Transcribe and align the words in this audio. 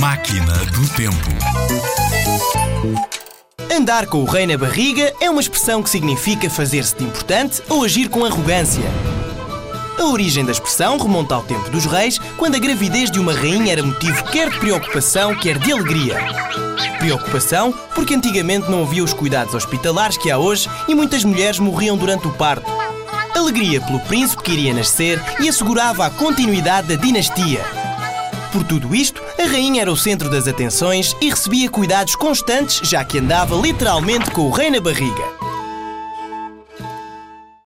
Máquina 0.00 0.54
do 0.64 0.88
Tempo. 0.96 1.28
Andar 3.70 4.06
com 4.06 4.22
o 4.22 4.24
rei 4.24 4.46
na 4.46 4.56
barriga 4.56 5.12
é 5.20 5.28
uma 5.28 5.42
expressão 5.42 5.82
que 5.82 5.90
significa 5.90 6.48
fazer-se 6.48 6.96
de 6.96 7.04
importante 7.04 7.62
ou 7.68 7.84
agir 7.84 8.08
com 8.08 8.24
arrogância. 8.24 8.82
A 9.98 10.04
origem 10.04 10.42
da 10.42 10.52
expressão 10.52 10.96
remonta 10.96 11.34
ao 11.34 11.42
tempo 11.42 11.68
dos 11.68 11.84
reis, 11.84 12.18
quando 12.38 12.54
a 12.54 12.58
gravidez 12.58 13.10
de 13.10 13.20
uma 13.20 13.34
rainha 13.34 13.74
era 13.74 13.82
motivo 13.82 14.24
quer 14.30 14.48
de 14.48 14.58
preocupação, 14.58 15.34
quer 15.34 15.58
de 15.58 15.70
alegria. 15.70 16.16
Preocupação 16.98 17.74
porque 17.94 18.14
antigamente 18.14 18.70
não 18.70 18.84
havia 18.84 19.04
os 19.04 19.12
cuidados 19.12 19.54
hospitalares 19.54 20.16
que 20.16 20.30
há 20.30 20.38
hoje 20.38 20.66
e 20.88 20.94
muitas 20.94 21.24
mulheres 21.24 21.58
morriam 21.58 21.98
durante 21.98 22.26
o 22.26 22.32
parto. 22.32 22.70
Alegria 23.36 23.82
pelo 23.82 24.00
príncipe 24.00 24.44
que 24.44 24.52
iria 24.52 24.72
nascer 24.72 25.22
e 25.40 25.46
assegurava 25.46 26.06
a 26.06 26.10
continuidade 26.10 26.88
da 26.88 26.94
dinastia. 26.94 27.79
Por 28.52 28.64
tudo 28.64 28.94
isto, 28.94 29.22
a 29.38 29.46
rainha 29.46 29.82
era 29.82 29.92
o 29.92 29.96
centro 29.96 30.28
das 30.28 30.48
atenções 30.48 31.14
e 31.20 31.30
recebia 31.30 31.70
cuidados 31.70 32.16
constantes, 32.16 32.80
já 32.88 33.04
que 33.04 33.18
andava 33.18 33.54
literalmente 33.54 34.30
com 34.32 34.42
o 34.42 34.50
rei 34.50 34.70
na 34.70 34.80
barriga. 34.80 35.49